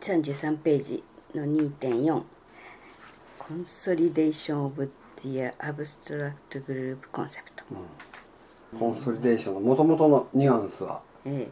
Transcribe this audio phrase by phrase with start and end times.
[0.00, 2.22] 33ページの2.4
[3.38, 11.48] Consolidation of the abstract group concept、consoli dation のもともとのニュアンスはえ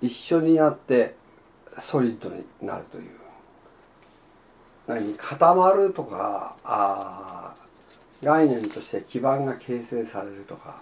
[0.00, 1.14] 一緒になって
[1.78, 3.10] ソリッドになるという。
[4.88, 10.80] 何固まるとかあー概念として基盤が形成されるとか。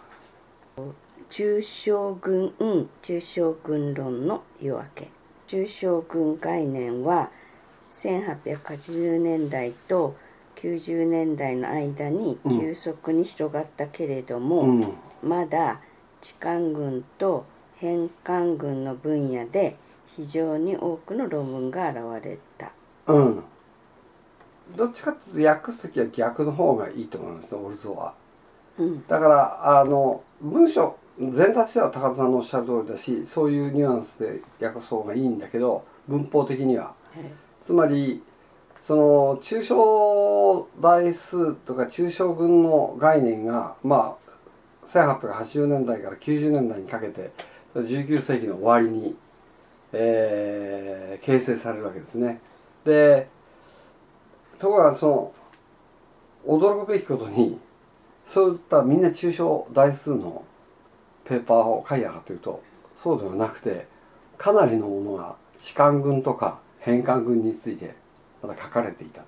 [0.79, 0.83] え
[1.29, 5.09] 抽象群抽象群論の夜明け
[5.49, 7.31] 中小軍概念は
[7.83, 10.15] 1880年代と
[10.57, 14.93] 90年代の間に急速に広がったけれども、うん。
[15.23, 15.81] まだ
[16.21, 19.77] 地官軍と返還軍の分野で
[20.07, 22.73] 非常に多くの論文が現れた。
[23.07, 23.43] うん。
[24.77, 28.13] どっちかっていうと訳す時は逆の方がいいと思いますねオルゾは。
[28.79, 29.07] うん。
[29.07, 36.95] だからあの文章全体としては高田さんのおっしゃる通りだしそういうニュアンスで訳す方がいいんだけど文法的には
[37.63, 38.23] つまり
[38.81, 47.33] その抽象代数とか抽象群の概念がまあ1880年代から90年代にかけて
[47.75, 49.15] 19世紀の終わりに、
[49.93, 52.41] えー形成されるわけですね。
[52.85, 53.29] で
[54.59, 55.33] ところがそ
[56.47, 57.59] の驚くべきことに
[58.27, 60.45] そういったみんな抽象代数の
[61.29, 62.63] ペーパーを書いたかというと
[63.03, 63.87] そうではなくて
[64.39, 67.95] かなりのものが士官軍とか返還軍について
[68.43, 69.23] まだ書かれていた。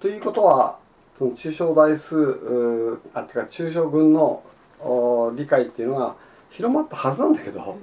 [0.00, 0.78] ということは
[1.18, 4.42] その抽象代数あてか抽象軍の
[4.80, 6.16] お理解っていうのが
[6.50, 7.78] 広まったはずなんだけど、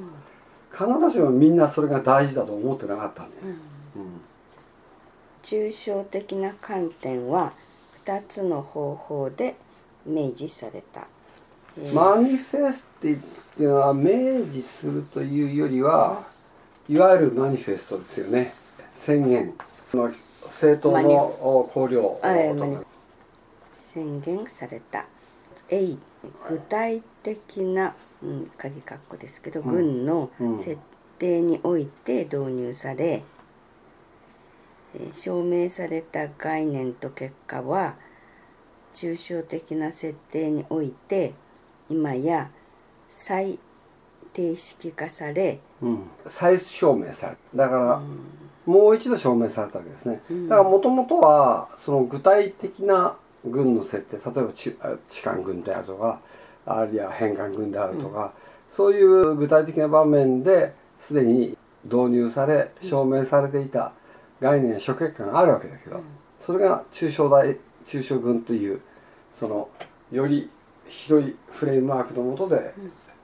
[0.71, 3.41] 必ずしもみんなそれが大事だと思ってなかったんだよ。
[3.95, 4.21] うん。
[5.43, 7.53] 抽象的な観点は
[8.05, 9.55] 2つの方法で
[10.05, 11.07] 明示された、
[11.79, 11.93] えー。
[11.93, 13.21] マニフェスティ
[13.57, 14.11] っていうのは明
[14.51, 16.23] 示するというよりは
[16.87, 18.53] いわゆるマニフェストですよね。
[18.99, 19.51] 宣言。
[19.95, 20.11] の
[20.43, 21.09] 政党の
[21.41, 22.21] お綱領
[23.73, 25.07] 宣言された。
[25.69, 25.97] A
[26.47, 29.73] 具体的な、うん、鍵括弧ですけど、うん。
[29.73, 30.59] 軍のうん。
[30.59, 30.77] 設
[31.17, 33.23] 定において導入され、
[34.93, 37.95] えー証明された概念と結果は
[38.93, 41.33] 抽象的な設定において
[41.89, 42.51] 今や
[43.07, 43.59] 再
[44.33, 48.01] 定式化され、うん、再証明されるだから、
[48.65, 56.19] もう一度証明されたわけですね、だからもともとはその具体的な軍の設定例えばちあ痴漢軍であるとか
[56.65, 58.33] あるいは返還軍であるとか、
[58.71, 63.93] そういう具体的な場面ですでに導入され証明されていた
[64.41, 66.01] 概念や諸結果があるわけだけど、
[66.39, 68.81] それが抽象大抽象軍という
[69.39, 69.69] その
[70.11, 70.49] より
[70.89, 72.73] 広いフレームワークのもとで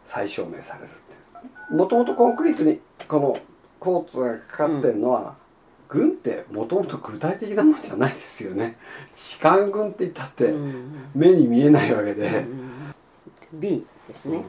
[0.06, 3.38] 再証明されるってもともとコンクリートにこの
[3.80, 5.36] コーツがかかってるのは、
[5.90, 8.78] 軍ってもともと具体的なもんじゃないですよね。
[9.14, 12.46] 士官軍って言ったってうん目に見えないわけで、
[13.52, 14.44] B ですね、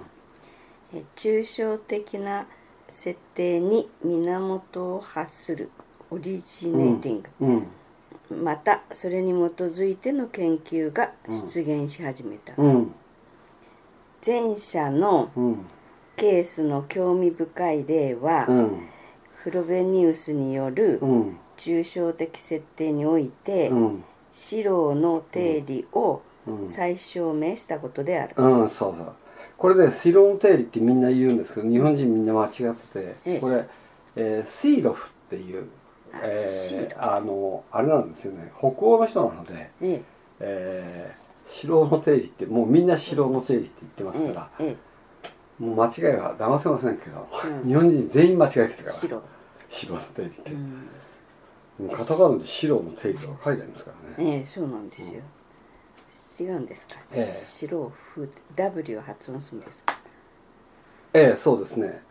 [0.95, 2.47] え抽象的な
[2.91, 5.71] 設定に源を発する
[6.11, 7.67] オリジネーティング、
[8.31, 8.45] うん。
[8.45, 12.95] またそれに基づいての研究が出現し始めた、うん
[14.25, 15.67] 前者のうん
[16.17, 18.89] ケースの興味深い例は、うん。
[19.35, 21.37] フロベニウスによるうん。
[21.57, 24.05] 抽象的設定において、うん。
[24.31, 26.69] 四郎の定理をうん。
[26.69, 29.13] 再証明したことである、うんそうそう。
[29.57, 33.41] これねシロの定理ってみんな言うんですけど日本人みんな間違ってて、ええ。
[33.41, 33.65] これ、
[34.17, 35.67] えーシーロフっていう、
[36.23, 38.53] えシーあのあれなんですよね。
[38.59, 40.03] 北欧の人なので、え。
[40.41, 44.94] えー、白の定理ってもうみんな白の定理って言ってますえから、ええ
[45.62, 47.28] もう間違いは騙せませんけど、
[47.62, 47.69] うん。
[47.69, 49.22] 日本人全員間違えてるから白、
[49.69, 50.62] 白の定理って、うん。
[51.78, 55.22] もうカタカナで白の定理とか書いてありますからね、ええそうなんですよ、
[56.41, 57.22] 違うんですか、ええ。
[57.22, 59.94] 白風 W を発音するんですか？
[61.12, 62.03] ええそうですね。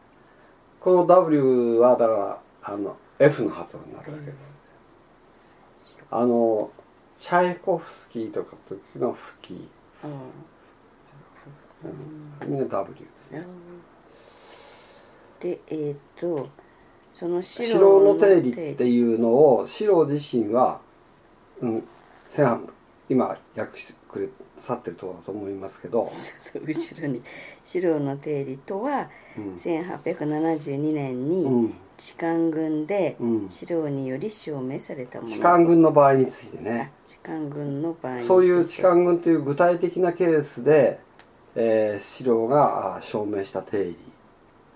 [0.80, 4.36] この W はだからあの F の発音になるわけです、
[6.12, 6.72] あの
[7.20, 9.68] チャイコフスキーとか時の吹き、
[10.04, 10.08] あ
[12.44, 13.44] うん、みんな W ですね。
[15.40, 16.50] でえっ、と
[17.12, 20.80] その白白の定理っていうのを白自身は、
[21.62, 21.84] うん、
[22.30, 22.68] 千
[23.10, 26.08] 今訳してくれさってるところだと思いますけど、
[26.66, 27.22] 後ろに。
[27.64, 29.56] 白の定理とは、うん。
[29.56, 33.50] 1872年うにん、痴漢軍でうん。
[33.50, 35.34] 白により証明されたもの。
[35.34, 36.92] 痴漢軍の場合についてね。
[37.06, 38.28] 痴漢軍の場合につて。
[38.28, 41.00] そういう痴漢軍という具体的なケースで、
[41.56, 43.98] えー、資料があ証明した定理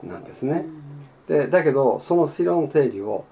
[0.04, 0.66] なんですね。
[1.28, 3.26] でだけどその資料の定理を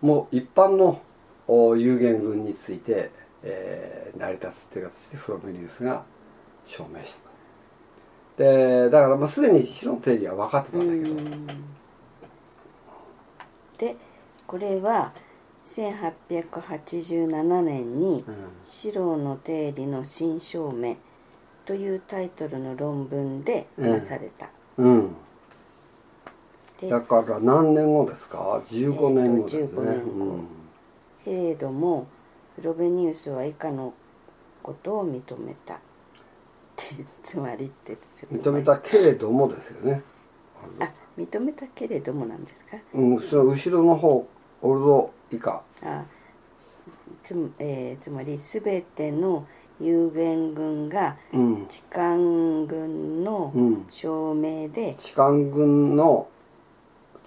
[0.00, 1.02] もう一般の
[1.46, 3.10] お有限群について、
[3.42, 6.04] えー成り立つという形でフロメニウスが
[6.66, 7.30] 証明した。
[8.42, 11.30] でだからまあすでに白の定理は分かってたんだけど、
[13.80, 13.96] で
[14.46, 15.12] これは
[15.62, 20.96] 1887年にうん「四郎の定理の新証明」
[21.64, 24.50] というタイトルの論文で話された。
[24.76, 25.16] うん、
[26.80, 30.38] でだから何年後ですか？15年後ですね、えーと15年後。
[31.24, 32.06] けれども
[32.56, 33.94] フロベニウスは以下の
[34.62, 35.74] ことを認めた。
[35.74, 35.78] っ
[36.76, 36.86] て
[37.22, 37.96] つまりって
[38.30, 40.02] 認めたけれどもですよね。
[40.78, 40.92] あ
[41.26, 42.76] 認めたけれどもなんですか？
[42.94, 44.26] うん、その後ろの方
[44.62, 45.62] オルド以下。
[45.82, 46.04] あ
[47.22, 49.46] つ,、えーつまり全ての
[49.80, 51.62] 有限群がうん。
[51.64, 53.86] 置換群のうん。
[53.88, 56.28] 証明で、置換群の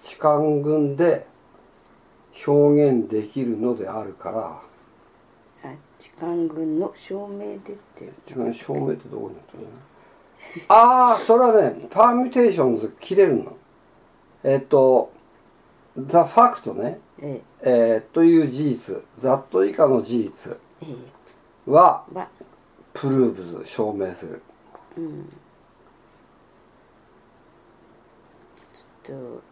[0.04, 1.26] 置換群で
[2.46, 4.60] 表現できるのであるから。
[5.70, 7.58] あ置換群の証明でっ
[7.94, 8.14] ていう。
[8.26, 9.64] 置換証明ってどこにあったの？
[10.68, 13.56] ああそれはねパーミュテーションズ切れるの
[14.44, 15.10] えっと
[15.96, 18.02] ザ・ファクトね、ええ。
[18.10, 20.58] ーという事実ざっと以下の事実
[21.66, 22.28] はーは
[22.92, 24.42] プルーブズ証明する。
[24.98, 25.32] うん。
[29.02, 29.42] ちょっと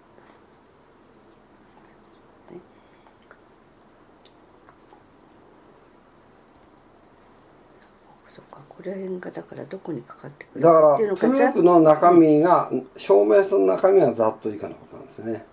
[8.26, 15.44] そっかこれ辺がだからどこにかかってくるだからっていうのプループの中身が証明する中身はざっと以下のことなんですね。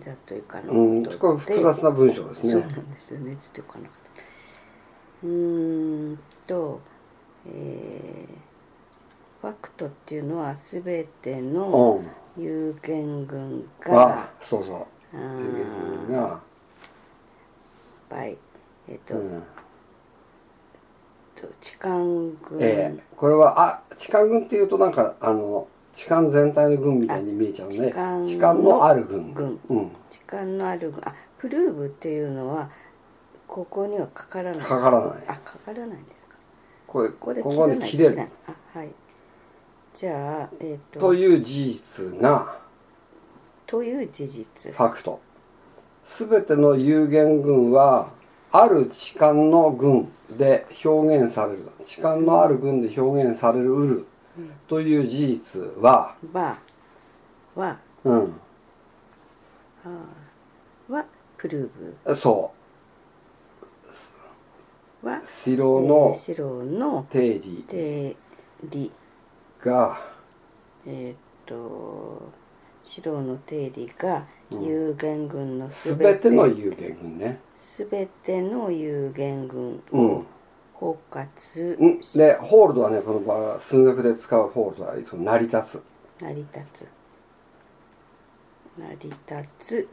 [0.00, 2.50] ざっというかのうんことすごい複雑な文章ですね。
[2.52, 3.36] そうなんですよね。
[3.36, 5.26] ちょっとよくわかんなかった。
[5.26, 6.80] うーんと
[7.48, 12.42] えー、ファクトっていうのは全てのうん。
[12.42, 14.76] 有限群あがそうそう。
[14.76, 16.40] あ有限群ーが
[18.10, 18.36] 倍
[18.88, 19.42] えっ、と,、うん
[21.40, 23.02] と置換群、ええ。
[23.16, 29.92] これはあ置換群っていうとなんかあの置換全体の群みたいに見えちゃうんであ置換のある群群うん、置
[30.26, 32.70] 換のある群あプルーブっていうのは
[33.46, 34.60] ここにはかからない。
[34.66, 35.10] かからない。
[35.28, 36.36] あかからないんですか。
[36.86, 38.20] これここでここ切れる。
[38.46, 38.90] あはい。
[39.94, 41.00] じゃあえっ、と。
[41.00, 42.58] という事実が
[43.66, 44.72] という事実。
[44.74, 45.20] ファクト。
[46.04, 48.10] 全ての有限群は
[48.62, 51.68] ある置換の群で表現される。
[51.80, 54.06] 置換のある群で表現されるうる。
[54.68, 56.58] という事実は、は
[57.54, 58.34] はうん、
[60.88, 61.04] は。
[61.38, 62.50] プルーブそ
[65.02, 65.26] はう。
[65.26, 67.64] 白えのー白の定理。
[67.68, 68.16] 定
[68.64, 68.90] 理。
[69.62, 69.98] が
[70.86, 71.16] えーっ
[71.46, 72.32] と
[72.86, 74.62] 白の定理がうん。
[74.64, 77.40] 有限群のす全べてての有限群ね。
[77.56, 80.06] すべての有限群うん。
[80.18, 80.24] を
[80.74, 85.82] 包括うん、でホールドはねこの場合は数学で使うホールドはその成り立つ。
[86.22, 86.86] 成り立つ。
[88.78, 89.88] 成り立つ。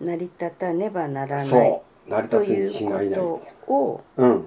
[0.00, 2.10] 成り立たねばならないそう。
[2.10, 3.10] 成りと立つに違いない。
[3.20, 4.46] ことをうん。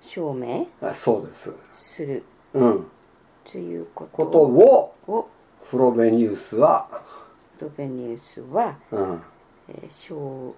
[0.00, 1.52] 証明あそうです。
[1.70, 2.22] する
[2.52, 2.86] うん。
[3.50, 5.28] ということことをを
[5.64, 6.86] フロベニウスは、
[7.60, 9.22] ロベニウスは、うん、
[9.68, 10.54] えー、証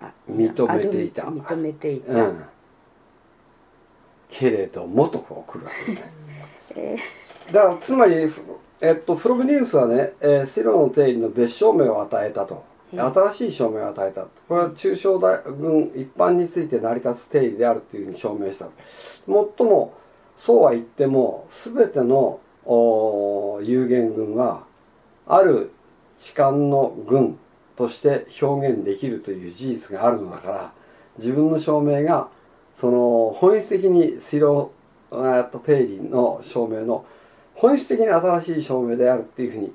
[0.00, 1.26] あ認めていた。
[1.26, 2.44] あ認めていた、うん。
[4.30, 6.12] けれどもと来るわけね。
[6.76, 6.96] え
[7.52, 8.42] だからつまり、ふ
[8.80, 12.54] えっと、フロベニウスはね、えー、シロの定理の別証明を与えたと。
[12.54, 18.68] うん新しい証明を与えたこれは抽象大群一般について成り立つ定理であるというふうに証明した
[19.26, 19.92] もっとも
[20.38, 24.64] そうは言っても全てのおー有限群は
[25.28, 25.70] ある
[26.16, 27.38] 置換の群
[27.76, 30.72] として表現できるという事実があるのだから
[31.18, 32.28] 自分の証明が
[32.74, 34.72] その本質的にシロ
[35.12, 37.04] えっと定理の証明の
[37.54, 39.72] 本質的に新しい証明であるっていうふうに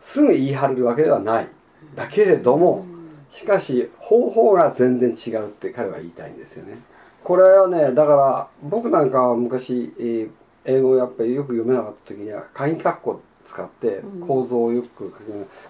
[0.00, 1.48] すぐ言い張れるわけではない。
[1.94, 2.84] だけれども、
[3.30, 6.78] しかし方法が全然違うって彼は言いたいんですよね。
[7.24, 10.30] これはねだから僕なんかは昔、えー
[10.64, 13.20] 英語をやっぱりよく読めなかった時には鍵括弧
[13.52, 14.26] 使ってうん。
[14.26, 15.12] 構造をよく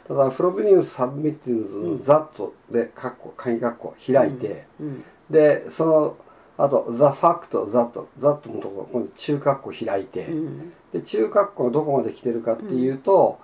[0.06, 1.98] ただフロベニウスサブミッティンうん。
[1.98, 5.04] ズザットで括弧鍵括弧開いて、うん。
[5.30, 6.16] でその
[6.58, 10.72] あと The fact that that のところ今度中括弧開いて、うん。
[10.92, 13.38] で中括弧がどこまで来てるかっていうと、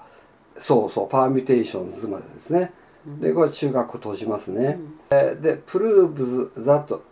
[0.61, 2.73] そうそうパーミュテーションズまでですね、
[3.21, 4.79] でこれ中括弧閉じますね、
[5.11, 7.03] えーでプルーブズザット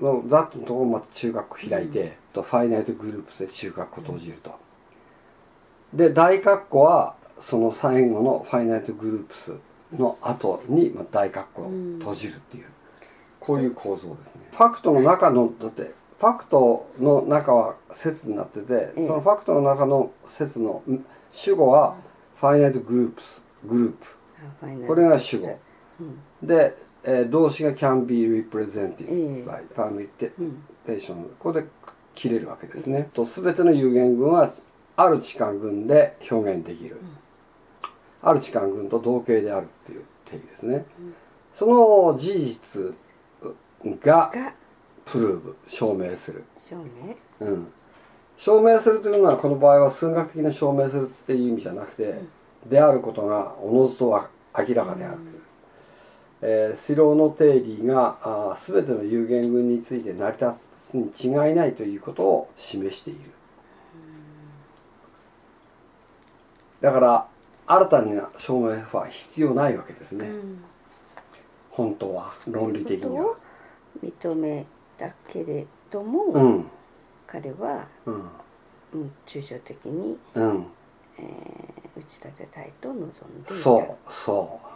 [0.00, 4.54] のザットのところまで中括弧開いて、とファイナイトグループで中括弧閉じると、
[5.92, 9.52] で大括弧はその最後のファイナイトグループス
[9.92, 12.66] の後にまあ大括弧を閉じるっていう、
[13.40, 14.48] こういう構造ですね。
[14.50, 19.06] ファクトの中のだってファクトの中は説になってて、ええ。
[19.06, 21.96] そのファクトの中の説のん主語は
[22.36, 24.86] ファイナイトグループスグループ。
[24.86, 25.58] これが主語。
[26.00, 26.46] うん。
[26.46, 26.74] で、
[27.04, 29.44] えー動詞が can be represented ええ。
[29.44, 30.08] by
[30.84, 31.22] permutation うん。
[31.24, 31.66] ここで
[32.14, 33.10] 切れるわけですね。
[33.12, 34.50] と全ての有限群は
[34.96, 36.98] ある置換群で表現できる。
[38.22, 40.84] ある置換群と同型であるっていう定義ですね。
[41.54, 42.94] その事実
[44.02, 44.52] がが。
[45.04, 46.42] プルーブ証明する。
[46.58, 47.46] 証明。
[47.46, 47.68] うん、
[48.36, 52.20] 証明するというのはこの場合は数学的な証明するっていう意味じゃなくて、
[52.68, 55.18] であることがおのずとは明らかであるう、
[56.42, 60.54] えー、スローの定理があー全ての有限群について成り立
[60.90, 63.20] つに違いないということを示している、
[66.80, 67.26] だから
[67.66, 70.64] 新たな証明は必要ないわけですね、うん。
[71.70, 73.34] 本当は論理的には。
[74.02, 74.66] 認め
[74.96, 76.66] たけれども、うん。
[77.26, 78.14] 彼は、うん。
[78.92, 80.66] うん、抽象的に、うん。
[81.18, 83.12] えー打ち立てたいと望んでい
[83.46, 83.54] た。
[83.54, 84.66] そうそう。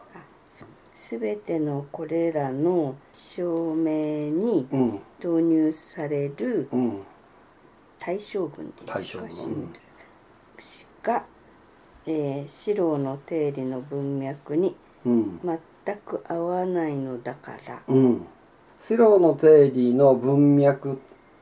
[0.93, 5.01] 全てのこれらの証明にううん。
[5.19, 7.03] 導入されるうん。
[7.99, 9.69] 対象群っていうか対象群シンボル
[11.03, 11.25] が、
[12.11, 14.75] えー、四郎の定理の文脈に
[15.07, 15.41] うん。
[15.85, 18.27] 全く合わないのだから、うん、
[18.81, 21.01] スローの定理の文脈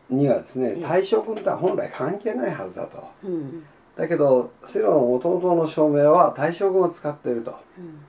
[0.08, 0.82] にはですねええ。
[0.82, 3.08] 対象群とは本来関係ないはずだと。
[3.24, 3.64] うん。
[3.96, 7.58] だけどスローの元々の証明は対象群を使っていると。
[7.78, 8.00] うん。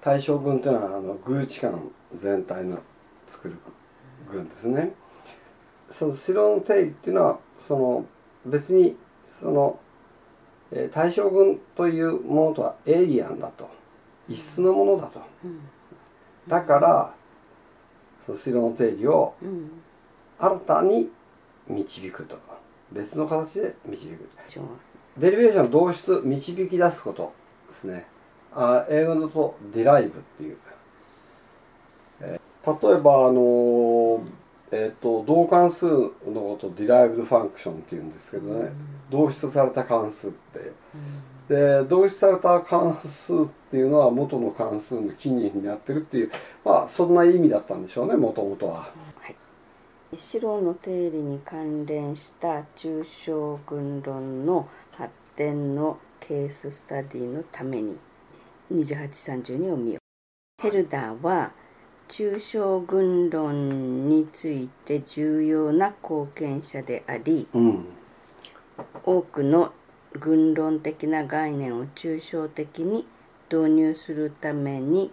[0.00, 1.78] 対象群というのはあの偶地間
[2.14, 2.78] 全体の
[3.28, 3.54] 作る
[4.30, 4.92] 群ですね。
[5.90, 8.04] そのスローの定理っていうのはその
[8.44, 8.96] 別に
[9.40, 9.78] その、
[10.76, 13.68] えー対象群というものとはエイリアンだと。
[14.28, 15.20] 異質のものだと。
[15.44, 15.60] うん。
[16.48, 17.14] だから
[18.26, 19.70] そのスローの定理をうん。
[20.38, 21.10] 新たに
[21.68, 22.36] 導くと。
[22.92, 24.28] 別の形で導く。
[25.16, 27.32] デリベーション導出導き出すこと
[27.68, 28.06] ですね。
[28.52, 30.56] あ英語だとディライブっていう、
[32.20, 34.20] えー例えばあのー
[34.74, 38.72] えっと、導関数のことを derived function っていうんですけどね、
[39.08, 40.72] 導出された関数って。
[41.48, 43.36] で導出された関数っ
[43.70, 46.32] ていうのは元の関数の起源になってるっていう
[46.64, 48.90] まあそんな意味だったんでしょうねもともとは。
[49.20, 49.36] はい。
[50.18, 57.96] シローの定理に関連した抽象群論の発展のケーススタディのために
[58.72, 60.62] 2832を見よう。
[60.62, 61.52] ヘルダーは
[62.08, 67.84] 抽象群論について重要な貢献者でありうん。
[69.04, 69.72] 多くの
[70.12, 73.06] 群論的な概念を抽象的に
[73.50, 75.10] 導入するために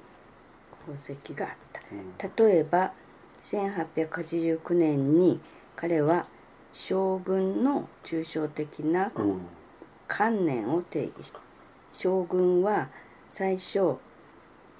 [0.86, 2.44] 功績があった。
[2.44, 2.94] 例えば
[3.42, 5.40] 1889年に
[5.76, 6.28] 彼は
[6.72, 9.42] 将軍の抽象的なうん。
[10.08, 11.34] 観念を定義し
[11.94, 12.90] 将軍は
[13.30, 13.96] 最初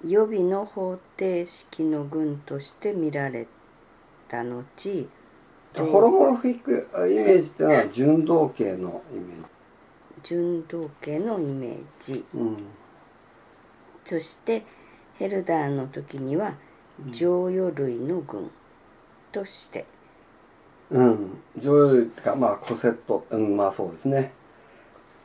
[0.04, 3.46] 予備の方程式の群として見られ
[4.28, 5.08] た後
[5.76, 9.52] ホロモロフィックイメージっていうのは順動形のイメージ。
[10.22, 12.56] 順動形のイメージうん
[14.04, 14.64] そして
[15.14, 16.54] ヘルダーの時には
[17.10, 18.50] 常用類の群
[19.32, 19.86] として
[20.92, 24.32] うん、上用類かまあコセット、うん、まあそうですね。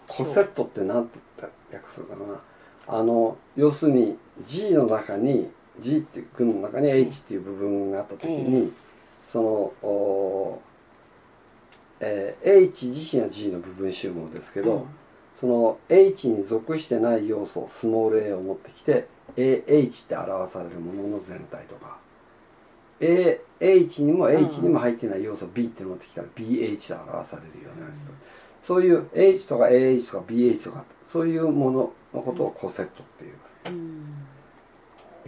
[0.07, 2.39] コセットってなんて言った訳するかな。
[2.87, 8.71] あの要するに G の中に G っていう群の中に H っていう部分があった時に、
[9.31, 9.49] その
[9.87, 10.61] お
[11.99, 14.85] えー H 自身は G の部分集合ですけど、うん
[15.39, 21.97] その H に属してない要素スモール a を持ってきて AH って表されるものの全体とか
[22.99, 28.13] AH にも H にも入ってない要素 B って持ってきたら BH と表されるようなやつと、
[28.63, 33.33] そういう H とか AH とか BH とかそういうもののことをコセットっていう、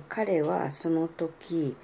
[0.08, 1.76] 彼はその時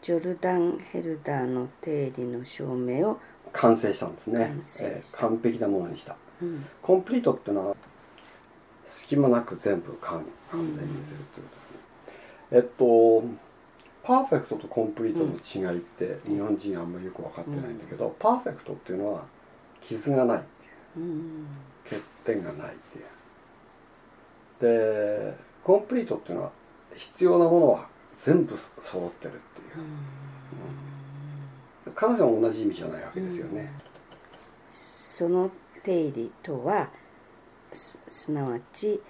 [0.00, 3.18] ジョルダン・ヘルダーの定理の証明を、
[3.52, 4.38] 完成したんですね。
[4.38, 4.48] 完
[4.82, 6.16] えー完璧なものにした。
[6.42, 6.66] うん。
[6.82, 7.76] コンプリートっていうのは
[8.86, 11.78] 隙間なく全部完完全にするということですね、
[12.52, 13.24] えっと
[14.02, 19.24] パーフェクトとコンプリートの違いって日本人あんまりよく分かってないんだけど、パーフェクトっていうのは
[19.82, 21.06] 傷がないっていう。
[21.06, 21.46] うん。
[21.84, 23.04] 欠点がないっていう
[24.60, 26.52] でコンプリートっていうのは
[26.96, 29.64] 必要なものは全部揃ってるってい
[31.90, 33.72] う、彼女も同じ意味じゃないわけですよね、
[34.68, 35.50] その
[35.82, 36.90] 定理とは
[37.72, 39.00] すすなわち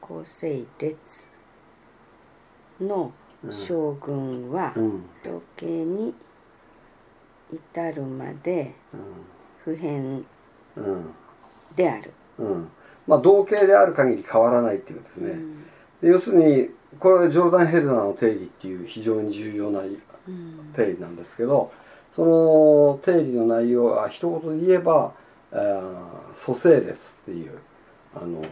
[0.00, 1.30] 構成列
[2.80, 3.12] の
[3.50, 5.04] 将軍はうん。
[5.22, 6.14] 統計に
[7.52, 8.74] 至るまで
[9.64, 10.24] 普遍
[10.76, 11.14] うん。
[11.74, 12.12] である。
[12.38, 12.68] うん
[13.06, 15.62] まあ同型である限り変わらないっていうんですね、うん。
[16.02, 20.72] で要するにこれジョルダン・ヘルダーの定理っていう非常に重要なうん。
[20.76, 21.72] 定理なんですけど
[22.14, 25.12] その定理の内容は一言で言えば、
[25.52, 27.58] えー組成列っていう
[28.14, 28.42] あの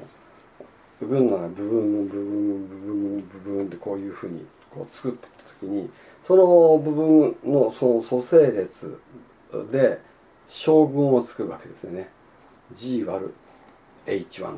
[1.00, 5.90] 群の部分部分部分部分でこういうふうにこう作っていった時に
[6.26, 9.00] その部分のその組成列
[9.72, 9.98] で
[10.48, 12.10] 将軍を作るわけですよね。
[12.74, 13.34] G 割る
[14.06, 14.56] H1、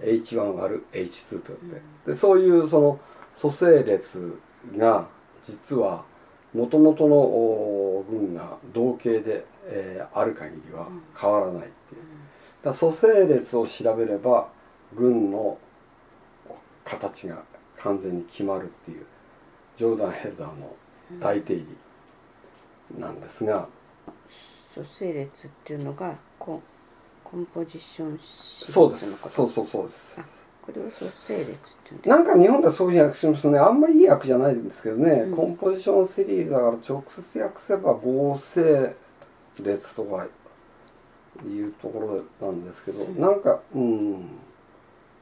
[0.00, 3.00] H1 割る H2 とってでそういうその
[3.40, 4.38] 組成列
[4.76, 5.08] が
[5.44, 6.04] 実は
[6.54, 12.02] もともとのお群が同型で、えーある限りは変わらないっていう。
[12.62, 14.48] だ組成列を調べれば
[14.94, 15.58] 群の
[16.84, 17.42] 形が
[17.78, 19.06] 完全に決まるっていう
[19.76, 20.76] ジョーダン・ヘルダーの
[21.20, 21.66] 大定理
[22.98, 23.68] なんですが、
[24.74, 26.62] 組成列っていうのがコン
[27.32, 29.16] コンポジションシリそうです。
[29.30, 30.16] そうそうそうです。
[30.20, 30.24] あ
[30.60, 31.54] これを組成列っ
[31.98, 35.36] てなんか日本ではそういうふうに訳しますねあんまりいい訳じゃないんですけどね、うん。
[35.36, 38.94] コンポジションシリーズだから直接訳せば合成
[39.62, 40.26] 列とか
[41.46, 43.18] いうところなんですけど、うん。
[43.18, 44.28] なんかうん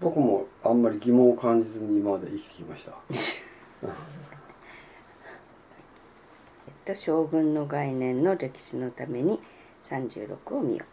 [0.01, 2.93] 僕もあんまり疑問を感じずに今まで生きてきました。
[3.87, 3.89] え
[6.71, 9.39] っと将軍の概念の歴史のために
[9.81, 10.85] 36を見よ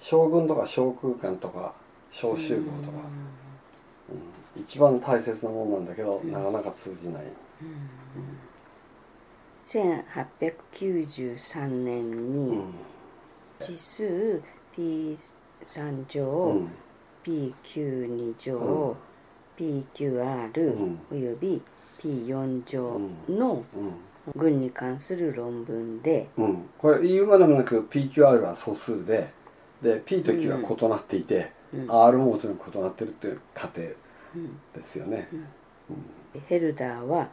[0.00, 1.72] 将軍とか小空間とか
[2.10, 2.98] 小集合とか、
[4.56, 4.62] うん。
[4.62, 7.24] 一番大切なものなんだけど、なかなか通じない、
[9.64, 12.74] 1893年うにん。
[13.60, 14.42] 指数
[14.76, 16.68] P3 乗、うん。
[17.24, 18.96] PQ2 乗、うん。
[19.56, 20.98] PQR、うん。
[21.10, 21.62] および
[21.98, 23.94] P4 乗のうん。
[24.34, 29.30] 群に関する論文で、うん、これ言うまでもなく PQR は素数で
[29.84, 32.04] で P と Q は異なっていて、うん。
[32.06, 33.82] R ももちろん異なってるっていう過程
[34.34, 35.28] うんですよね。
[36.48, 37.28] ヘルダーは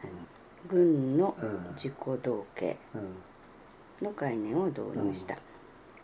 [0.68, 1.72] 群のうん。
[1.74, 4.04] 自己同型うん。
[4.04, 5.36] の概念を導入した、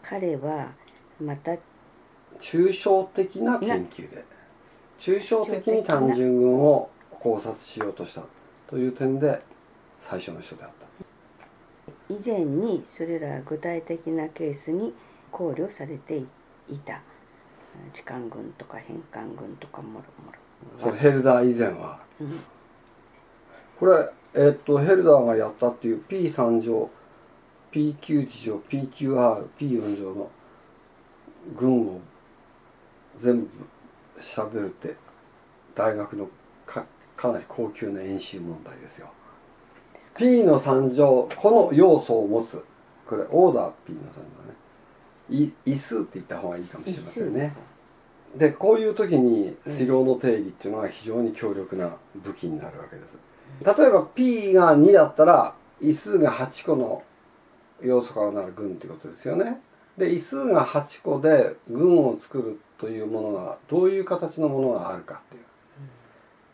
[0.02, 0.72] 彼は
[1.20, 1.52] また
[2.40, 4.24] 抽象的な研究で
[5.00, 8.22] 抽象的に単純群を考察しようとした
[8.68, 9.42] という点で
[10.00, 10.70] 最初の人であっ
[12.08, 12.14] た。
[12.14, 14.94] 以前にそれら具体的なケースに
[15.30, 16.26] 考慮されてい
[16.76, 17.00] た。
[17.92, 20.38] 時間群とか変換群とかもろもろ。
[20.76, 22.00] それヘルダー以前は。
[22.20, 22.40] うん。
[23.78, 26.90] これ、えっとヘルダーがやったっていう P3 乗
[27.72, 30.30] PQ1 乗 PQRP4 乗の
[31.56, 32.00] 群を
[33.16, 33.48] 全部
[34.20, 34.96] 調べるって
[35.74, 36.28] 大学の
[36.66, 36.84] か
[37.16, 39.08] かなり高級な演習問題ですよ。
[39.94, 40.18] ですか。
[40.18, 42.64] P の3乗この要素を持つ。
[43.06, 44.54] これオーダー P の3乗ね
[45.30, 47.54] い異数って言った方がいいかもしれませんね。
[48.36, 53.16] でこういう時に資料の定理っていうのは非常に強力な武器になるわけです。
[53.78, 57.02] 例えば P が2だったら異数が8個の
[57.82, 59.60] 要素からなる群っていうことですよね。
[59.96, 65.42] で異数が8個で群を作るというものがどういう形のものがあるかっていう。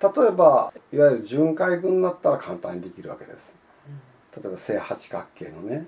[0.00, 3.54] 例えばいわゆる巡回群だったら簡単にできるわけです。
[4.36, 5.86] 例えば正八角形のね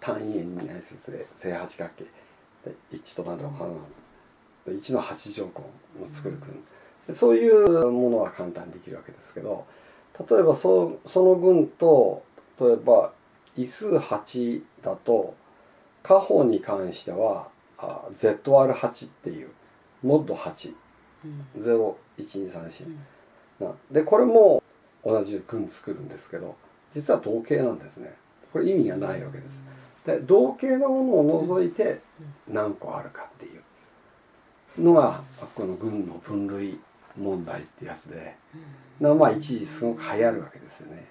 [0.00, 2.10] 単位円に内接する正八角形で
[2.92, 3.70] 1と何とかな
[4.66, 5.50] で1の8乗
[5.98, 6.64] 根の作る群
[7.06, 9.66] でそういうものは簡単にできるわけですけど
[10.28, 12.24] 例えばそその群と
[12.60, 13.12] 例えば
[13.56, 15.34] 異数8だと
[16.02, 17.48] 下方に関しては
[17.78, 19.50] あ ZR8 っていう
[20.02, 20.74] モッド8
[21.24, 21.96] うん。
[22.18, 22.96] 01234
[23.60, 24.62] なでこれも
[25.04, 26.56] 同じ群作るんですけど
[26.92, 28.14] 実は同型なんですね。
[28.52, 29.60] これ意味がないわけです
[30.06, 32.00] で同型のものを除いて
[32.48, 33.62] 何個あるかっていう。
[34.78, 35.20] のが
[35.54, 36.78] この群の分類
[37.18, 38.36] 問題ってやつで。
[39.00, 41.06] まあ一時すごく流行るわけですよね。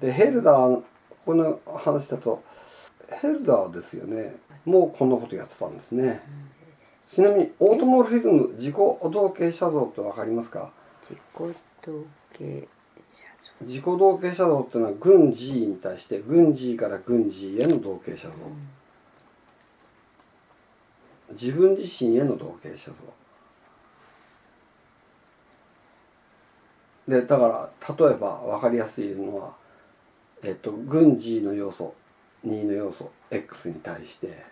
[0.00, 0.84] でヘルダーこ
[1.24, 2.42] この話だと
[3.08, 4.36] ヘルダーですよね。
[4.64, 6.20] もうこんなことやってたんですね。
[7.06, 10.70] ちなみにオートモルフィズム自己同型写像って分かりますか？
[11.00, 11.18] 自己
[11.80, 12.68] 同型。
[13.08, 18.34] 自己同型写像っていうのは軍 G に対して軍 G から軍 G への同型写像、
[21.32, 22.96] 自分自身への同型写像。
[27.08, 29.54] でだから例えば分かりやすいのは、
[30.42, 31.94] えっと、軍 G の要素
[32.44, 34.44] 2の要素 X に対して、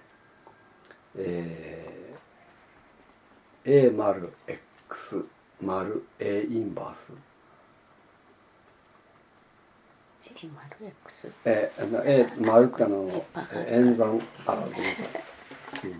[1.17, 1.95] えー
[3.67, 5.25] A 丸 X
[5.63, 7.13] 丸 A インバース
[10.24, 10.24] A 丸 X
[11.45, 14.83] えー、あの A 丸かのえー演算あごめんなさ
[15.87, 15.91] い、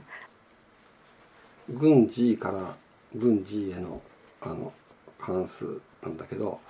[1.71, 2.75] うん、群 G から
[3.15, 4.01] 群 G への
[4.43, 4.73] あの
[5.19, 6.61] 関数なんだけど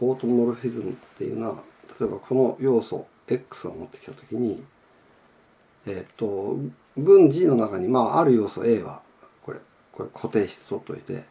[0.00, 1.62] オートモルフィズムっていうのは
[2.00, 4.62] 例えばこの要素 X を持ってきた時に
[5.86, 6.56] えっと、
[6.96, 9.00] 群 G の中にまあある要素 A は
[9.44, 9.58] これ
[9.92, 11.24] これ固定して取っといて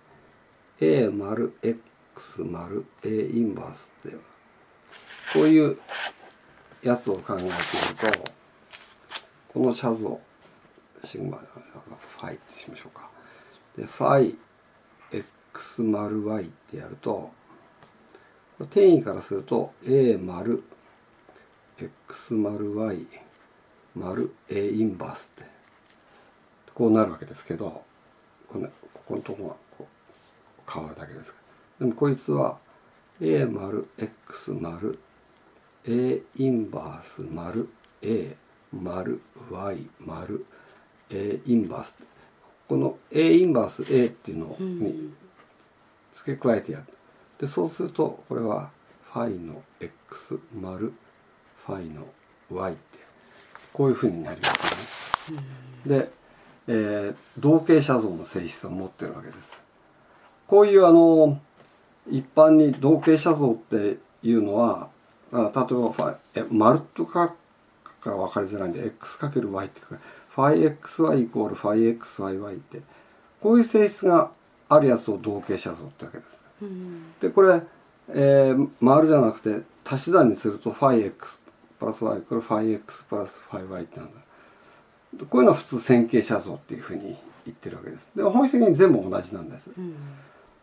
[0.79, 4.17] A 丸 X 丸 A インバースって
[5.33, 5.77] こういう
[6.83, 7.51] やつを考えている
[8.23, 8.33] と
[9.53, 10.19] この写像
[11.03, 13.09] シグマファイってしましょうか。
[13.77, 14.37] でファイ
[15.11, 17.31] x 丸 y ってやると
[18.71, 20.63] 定義からすると a 丸
[21.79, 23.07] x 丸 y
[23.95, 25.49] 丸 a インバースって
[26.73, 27.83] こうなるわけですけど
[28.51, 29.87] このここのとこがこ
[30.67, 31.35] う変わるだけです。
[31.79, 32.57] でもこいつは
[33.19, 34.99] a 丸 x 丸
[35.87, 37.69] a インバース丸
[38.01, 38.35] a
[38.71, 40.45] 丸 y 丸
[41.09, 41.97] a インバース
[42.67, 45.13] この a インバース a っていうのに
[46.11, 46.85] 付け加えてやる
[47.39, 48.69] でそうするとこれは
[49.11, 50.93] ファイの x 丸
[51.65, 52.07] ファイの
[52.49, 52.99] y って
[53.73, 55.39] こういうふうになりますね。
[55.85, 56.09] で、
[56.67, 59.53] えー、同型写像の性質を持ってるわけです。
[60.47, 61.39] こういうあの
[62.09, 65.00] 一般に同型写像っていうのはあ
[65.31, 67.33] 例えばファイえ丸とか
[68.01, 72.81] から分かりづらいんで x×y ってファイ xy イコールファイ xyy って
[73.39, 74.31] こういう性質が
[74.69, 76.41] あるやつを同型写像ってわけです。
[76.61, 77.61] うん、でこれ、
[78.09, 81.39] えー、丸じゃなくて足し算にするとファイ x
[81.79, 88.07] プラス y これファイ x プラスファイ y ってなんだこういうのは普通線形写像っていうふうに言ってるわけです。
[88.15, 89.69] で本質的に全部同じなんです。
[89.77, 89.95] うん、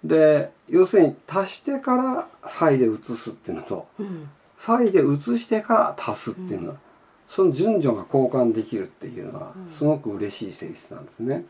[0.05, 6.77] で要するに足してからファイで写すっていうのと、うん、ファイで写してから足すっていうのは、
[7.29, 11.45] その順序が交換できるっていうのはすごく嬉しい性質なんですね。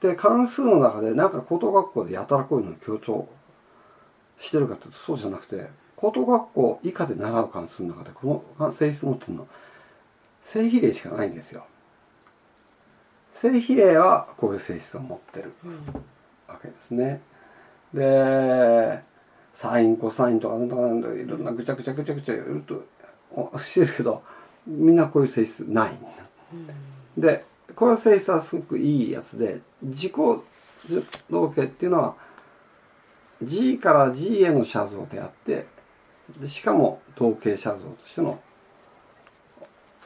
[0.00, 3.28] で関数の中でなんか高等学校でやたらこういうのを強調
[4.38, 9.48] してるかというとそうじゃなくて高等学校以下で習う関数の中でこの性質持ってるの
[10.44, 11.66] 正比例しかないんですよ。
[13.32, 15.52] 正比例はこういう性質を持ってる
[16.48, 17.20] わけですね。
[17.92, 19.00] で
[19.58, 22.84] サインコサインとかなんとかなんとかいろんなぐちゃぐちゃぐちゃぐちゃ言うと
[23.58, 24.22] してるけど
[24.68, 26.06] みんなこういう性質ないんだ。
[27.18, 27.44] で
[27.74, 30.12] この性質はすごくいいやつで自己
[31.28, 32.14] 同型っていうのは
[33.42, 35.66] G から G への写像であって
[36.40, 38.40] でしかも同型写像としての、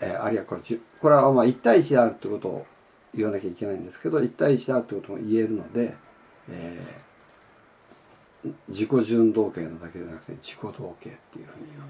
[0.01, 0.61] えー、あるいはこれ
[0.99, 2.67] これはまあ1対1であるってことを
[3.15, 5.95] 言わなきゃいけないんですけど1対1であるってことも言えるので、
[6.49, 7.12] えー、
[8.69, 11.87] 自己純同型のだけじゃなくて自己同型っていうふうに言うわ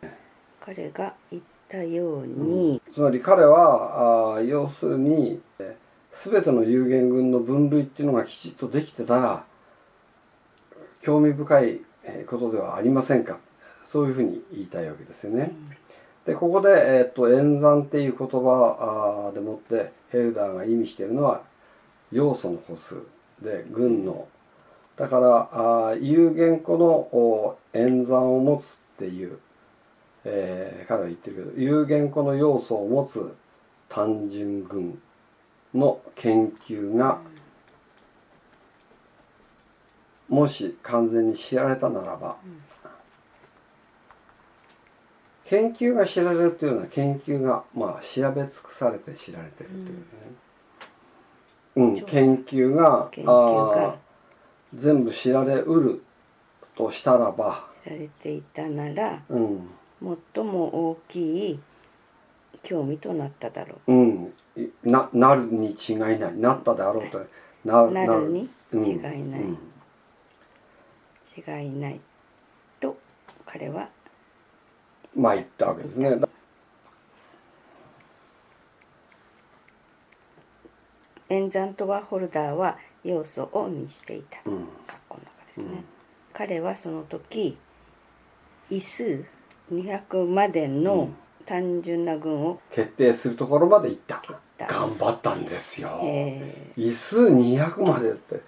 [0.00, 0.18] けですね。
[0.60, 5.40] 彼が言ったように、うん、つまり彼はあ要するに
[6.12, 9.44] 全ての有限群の分類っていうのがきちっとできてたら
[11.02, 11.80] 興味深い
[12.26, 13.38] ことではありませんか。
[13.84, 15.52] そういうふうに言いたいわけですよね。
[16.26, 21.42] でここで、えーと、演算っていう言葉でもってヘルダーが意味しているのは
[22.10, 22.96] 要素の個数
[23.40, 24.26] で群の
[24.96, 29.38] だからあ有限個の演算を持つっていう、
[30.24, 33.34] えー、彼は言ってるけど有限個の要素を持つ
[33.88, 34.98] 単純群
[35.74, 37.20] の研究が
[40.28, 42.36] もし完全に知られたならば、
[45.44, 50.02] 研究が知られるというのは研究がまあ調べ尽くされて知られているというね、
[51.76, 53.96] うん、うん、研究が研究が
[54.74, 56.02] 全部知られうる
[56.76, 59.68] としたらば知られていたなら、うん、
[60.34, 61.60] 最も大きい
[62.62, 63.92] 興味となっただろう。
[63.92, 64.32] うん、
[64.84, 66.18] ななるに違いない。
[66.36, 67.24] なったであろうと
[67.64, 68.28] ななる。
[68.28, 69.42] に違いない。
[69.42, 69.58] うん。
[71.26, 72.00] 違いない
[72.80, 72.96] と
[73.44, 73.88] 彼は
[75.14, 76.18] まあ言ったわけですね。
[81.28, 84.58] 演算とはホルダーは要素を見していた、うん、括
[85.08, 85.84] 弧の中ですね、うん、
[86.32, 87.56] 彼はその時
[88.68, 89.24] 異数
[89.72, 91.10] 200までの
[91.44, 94.20] 単純な群を、決定するところまでいった。
[94.58, 96.00] 頑張ったんですよ、
[96.76, 98.40] 異数200までって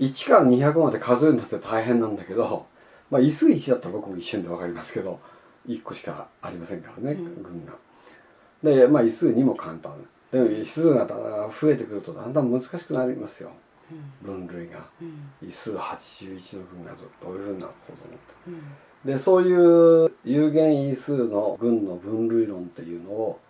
[0.00, 2.66] 1から200まで数えるんだって大変なんだけど、
[3.10, 5.20] まあ、位数1だったら僕も一瞬で分かりますけど
[5.68, 7.72] 1個しかありませんからね、うん、群が。
[8.62, 9.92] で、まあ、位数2も簡単。
[10.32, 13.54] でも位数が増えてくるとだんだん難しくなりますよ、うん、
[14.22, 14.80] 分類が、
[15.50, 16.92] 数81の群が
[17.22, 18.62] どういうふうな構造を持っ
[19.04, 23.40] てでそういう有限因数の群の分類論っていうのを、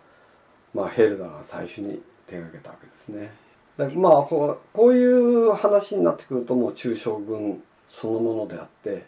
[0.73, 3.31] まあ、ヘルダーが最初に手がけたわけですね。
[3.77, 9.05] でまあこうこういう話になってくるともう抽象群そのものであって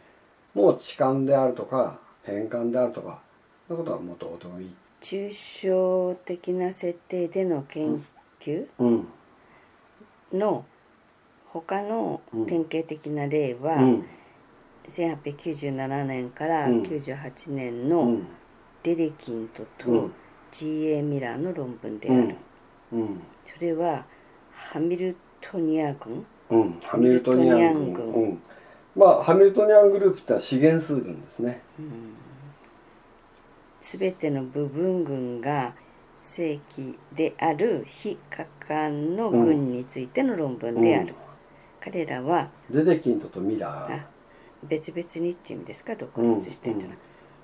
[0.53, 3.21] もう置換であるとか変換であるとか
[3.67, 4.75] そういうことはもっとどうでもいい。
[5.01, 8.03] 抽象的な設定での研
[8.39, 9.07] 究うん。
[10.33, 10.65] の
[11.61, 14.05] 他の典型的な例は、うん。
[14.89, 16.81] 1897年からうん。
[16.81, 18.27] 98年うのん。
[18.83, 20.13] デレキントとうん。
[20.51, 21.01] G.A.
[21.01, 22.35] ミラーの論文である、
[22.93, 23.01] うん。
[23.01, 23.21] うん。
[23.45, 24.05] それは
[24.51, 28.41] ハミルトニア群うん、ハミルトニアン群ハミルトニアン群うん、
[28.95, 31.61] まあハミルトニアングループってのは資源数群ですね。
[33.81, 35.73] 全ての部分群が
[36.17, 41.26] 正規である非可感の群についての論文である、うん
[41.89, 43.95] 彼らはデデキントとミラー。
[43.95, 44.05] あ
[44.63, 46.79] 別々にっていう意味ですか独立してと。
[46.81, 46.95] いうのは、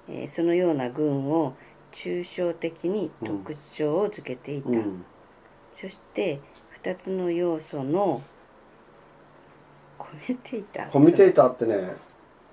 [0.09, 1.55] えーそのような群を
[1.93, 5.05] 抽象的に特徴をつけていた、うん。
[5.71, 6.41] そして
[6.81, 8.21] 2つの要素の
[9.97, 10.89] コミュテーター。
[10.89, 11.93] コミュテーターってね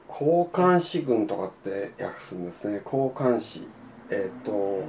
[0.09, 2.83] 交換子群とかって訳すんですね。
[2.85, 3.67] 交換子。
[4.11, 4.83] えっ、と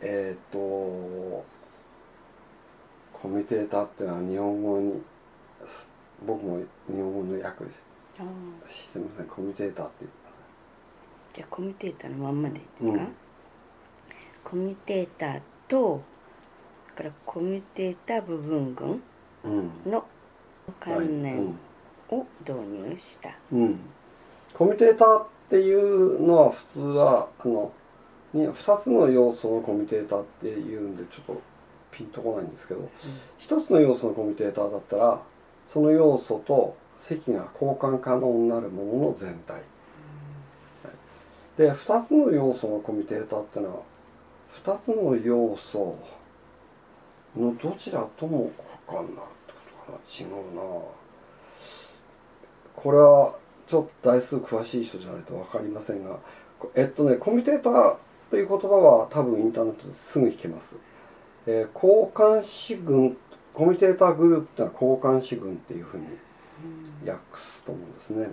[0.00, 1.44] えっ、とコ
[3.24, 5.02] ミュテーターってのは日本語に
[6.26, 7.64] 僕も日本語の訳
[8.68, 9.26] してません。
[9.26, 10.10] コミュテーターっていう。
[11.32, 13.16] じゃあコミュテーターのまんまでいいですか、うん
[14.44, 16.02] コミュテーターと
[16.96, 19.02] からコミュテーター部分群
[19.44, 19.90] うん。
[19.90, 20.04] の
[20.78, 21.54] 関連はい
[22.10, 23.62] を導入した、うん。
[23.62, 23.80] うん、
[24.52, 27.72] コミュテーターっていうのは普通はあの
[28.34, 31.40] に2つの要素のコミュテーターっていうんでちょっと
[31.90, 32.90] ピンとこないんですけど、
[33.38, 35.22] 一1つの要素のコミュテーターだったら
[35.72, 39.62] その要素と積が交換可能になるものの全体、
[41.56, 43.82] で2つの要素のコミュテーターっていうのは
[44.64, 45.98] 2つの要素
[47.36, 48.50] のどちらとも
[48.88, 49.98] 交換になってことかな。
[50.20, 50.62] 違うな。
[52.74, 53.34] これは
[53.66, 56.18] ちょっと台数詳しい人じゃないと分かりませんが
[56.74, 57.96] えっとねコミュテーター
[58.30, 60.76] という言葉は多分インターネットですぐ聞けます、
[61.46, 63.16] えー交換子群
[63.54, 66.06] コミュテーターグループってのは交換子群っていうふうに
[67.08, 68.28] 訳すと思うんですね。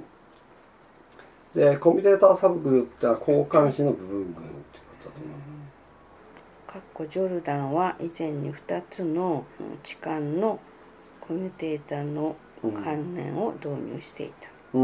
[1.56, 6.72] でコミュテーターサブグループってのは交換子の部分群っていうことだと思う。
[6.72, 10.60] かっこジョルダンは以前に2つのうん置換の
[11.20, 14.84] コミュテーターの関連を導入していた、うん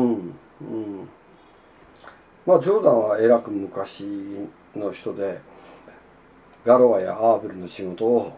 [0.61, 1.09] うん
[2.45, 4.05] まあジョーダンはえらく昔
[4.75, 5.39] の人で
[6.65, 8.37] ガロアやアーベルの仕事を、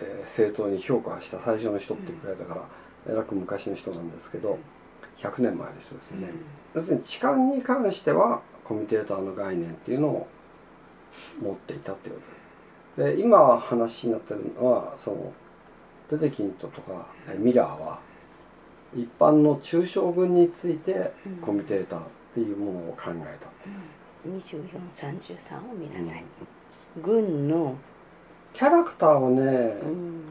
[0.00, 2.62] えー正当に評価した最初の人っていうくらいだから、
[3.08, 4.58] えらく昔の人なんですけど
[5.18, 6.28] 100年前の人ですよね、
[6.74, 10.26] 要するに痴漢に関してはコミュテーターの概念っていうのを
[11.40, 12.20] 持っていたっていうこ
[12.96, 13.16] とです。
[13.16, 15.32] で今話になってるのはその
[16.10, 17.98] デデキントとかえーミラーは
[18.94, 22.02] 一般の抽象群についてコミュテーターっ
[22.34, 26.24] ていうものを考えた、2433を見なさい、
[27.02, 27.76] 軍の、
[28.56, 29.42] キャラクターはね
[29.82, 30.24] うん、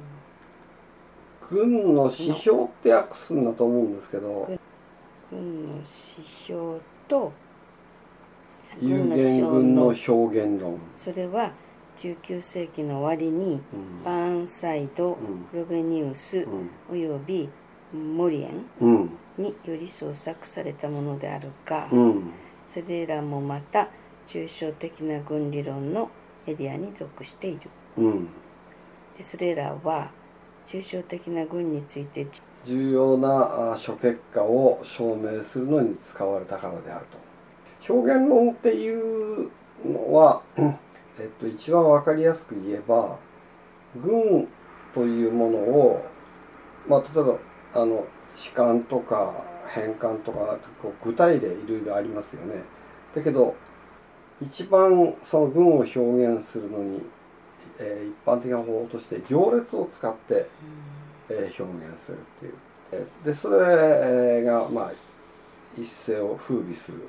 [1.48, 4.50] 群の指標って訳すんだと思うんですけど
[5.30, 7.32] 軍の指標と
[8.82, 11.54] 有軍の指限標群のの表現論、それは
[11.98, 14.04] 19世紀の終わりにうん。
[14.04, 15.48] バーンサイド、ん。
[15.54, 16.48] ロベニウス
[16.90, 17.48] および
[17.94, 19.10] モリエンうん。
[19.38, 22.32] により創作されたものであるが、うん。
[22.66, 23.90] それらもまた
[24.26, 26.10] 抽象的な軍理論の
[26.48, 28.28] エリアに属しているうん
[29.18, 30.12] でそれらは
[30.66, 32.28] 抽象的な軍について
[32.66, 37.06] 重要なあ諸結果を証明するのに使われたからである
[37.86, 39.52] と表現論っていう
[39.86, 40.42] のは、
[41.20, 43.18] えっと、一番わかりやすく言えば
[43.96, 44.48] 軍
[44.96, 46.06] というものを、
[46.88, 47.38] まあ、例えば
[47.76, 52.64] あの痴漢とか変換とかこう具体例いろいろありますよね。
[53.16, 53.56] だけど
[54.42, 57.02] 一番その軍を表現するのに、
[57.80, 60.48] えー一般的な方法として行列を使って、
[61.30, 62.54] えー表現するっていう。
[62.92, 64.94] えーでそれがまあ
[65.78, 67.00] 一世を風靡する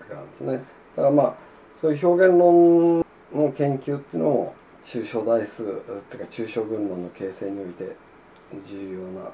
[0.00, 0.52] わけなんですね。
[0.96, 1.34] だからまあ
[1.80, 2.98] そういう表現論
[3.34, 7.96] の研究っていうのを抽象代数っていうか抽象群論の形成において
[8.66, 9.30] 重要な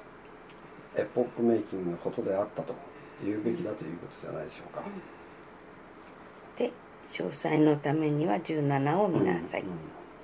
[0.96, 2.74] エポックメイキングのことであったと
[3.22, 4.83] 言うべきだということじゃないでしょうか。
[6.59, 6.72] で
[7.07, 9.64] 詳細のためには17を見なさい、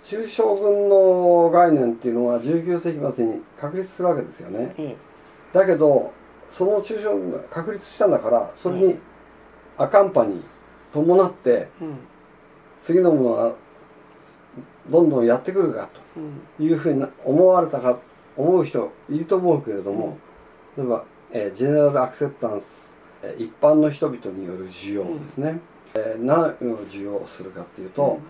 [0.05, 4.73] 抽象群の概念っていうのは19世紀末に確立するわけですよね。
[4.79, 4.97] ええ。
[5.53, 6.13] だけど
[6.51, 8.97] その抽象群が確立したんだからそれに、
[9.77, 10.43] 赤んぱに
[10.93, 11.99] 伴ってうん。
[12.81, 13.53] 次のものが
[14.89, 16.41] どんどんやってくるかうん。
[16.57, 17.99] というふうに思われたか
[18.37, 20.17] 思う人いると思うけれども、
[20.77, 25.59] 例えば、えージェネラルアクセプタンスえー一般の人々による需要ですね、
[25.95, 28.21] えー何を需要するかっていうと、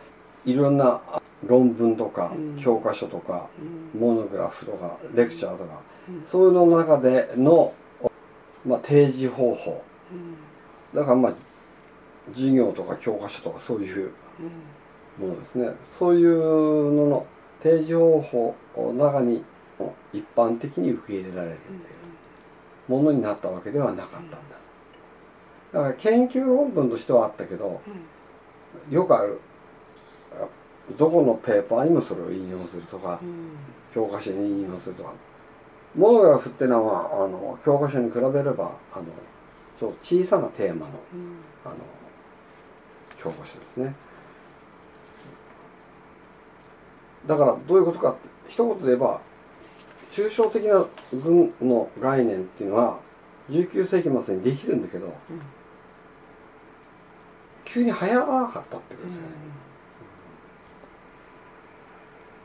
[0.46, 2.56] いろんなあ論文とか、うん。
[2.60, 3.48] 教科書とか
[3.94, 4.00] うん。
[4.00, 6.24] モノグラフとかレクチャーとか、うん。
[6.26, 7.72] そういうのの中での、
[8.66, 9.82] まあ、提示方法。
[10.12, 10.98] うん。
[10.98, 11.34] だからまあ
[12.34, 14.12] 授業とか教科書とかそういう
[15.20, 15.28] うん。
[15.28, 15.70] ものですね。
[15.84, 17.26] そういうのの
[17.62, 19.44] 提示方法の中に
[20.12, 24.38] 一般的に受け入れられるっていうものになったわけではなかったんだ。
[25.72, 27.80] だから研究論文としてはあったけど
[28.90, 29.38] よくある
[30.96, 33.50] どこのペーパーにもそれを引用するとかうん。
[33.94, 35.12] 教科書に引用するとか。
[35.96, 39.04] モノグラフっていうのはあの教科書に比べればあの
[39.78, 41.36] ちょっと小さなテーマのうん。
[41.64, 41.76] あの
[43.18, 43.94] 教科書ですね。
[47.26, 49.20] だからどういうことかって一言で言えば
[50.10, 52.98] 抽象的な軍の概念っていうのは
[53.50, 55.12] 19世紀末にできるんだけどうん。
[57.64, 59.22] 急に早かったってことですね、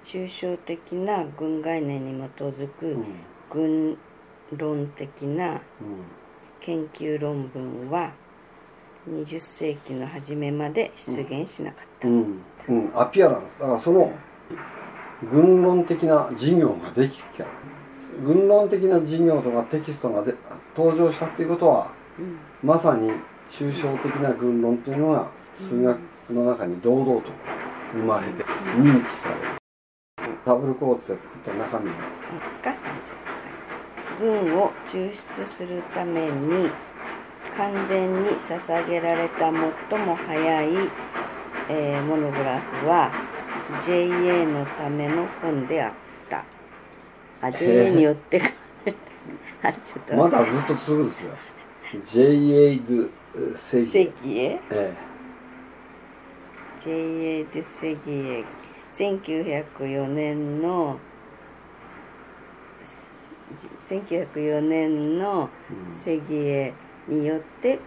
[0.03, 2.67] 抽象的な軍概念に基づうん。
[2.69, 2.97] く
[3.49, 3.97] 軍
[4.55, 5.59] 論的なうん。
[6.59, 8.13] 研究論文は
[9.09, 12.41] 20世紀の初めまで出現しなかった、うん。
[12.69, 13.59] うん、アピアランス。
[13.59, 14.13] だからその
[15.31, 17.45] 軍論的な事業ができてきた
[18.23, 20.33] 軍論的な事業とかテキストがで
[20.75, 22.37] 登場したっていうことはうん。
[22.63, 23.11] まさに
[23.49, 27.29] 抽象的な軍論というのが数学の中に堂々と
[27.93, 29.62] 生まれて認知される
[30.45, 31.95] ダブルコーツで作った中身が
[32.61, 36.69] が33軍を抽出するために
[37.55, 40.69] 完全に捧げられた最も早い、
[41.69, 43.11] えーモノグラフは
[43.81, 45.93] JA のための本であっ
[46.29, 46.43] た。
[47.41, 48.41] あ JA によって
[49.61, 50.15] あれちょっと。
[50.15, 51.31] まだずっと続くんですよ。
[52.05, 52.77] J.A.
[52.77, 53.09] ドゥ
[53.55, 54.59] セセギギエ？
[54.71, 54.93] え
[56.77, 58.45] JA デュセギエ
[58.93, 60.99] 1904年の
[62.83, 65.49] す1904年の
[65.87, 65.93] うん。
[65.93, 66.73] セギエ
[67.07, 67.79] によって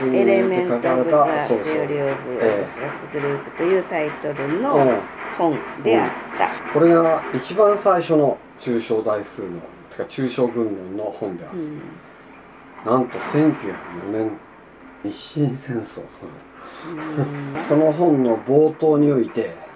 [0.00, 2.58] えエレメント・オブ・ザ・セオリー・オブ・ええ。
[2.58, 4.62] オブストラクト・グループというタイトルうん。
[4.62, 5.02] の
[5.36, 6.48] 本であった。
[6.72, 11.80] これが一番最初の抽象代数のてか抽象軍論の本である、うん。
[12.86, 13.52] なんと1904
[14.12, 14.38] 年
[15.02, 16.02] 日清戦争。
[17.56, 17.58] うん。
[17.60, 19.67] その本の冒頭において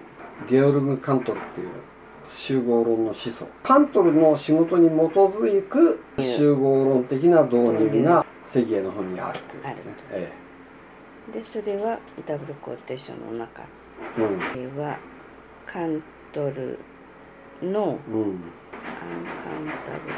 [0.48, 1.68] ゲオルグ・カントルっていう
[2.28, 10.32] 集合論の思想カントルの仕事に基づく集合論的な導入がセギエの本にあるというですね、え
[11.32, 13.62] でそれはダブルコーテーションの中。
[14.54, 14.98] えでは
[15.64, 16.02] カン
[16.32, 16.78] トル
[17.62, 18.14] のうん。
[18.14, 18.40] うん
[18.82, 20.14] アンカウンタブル。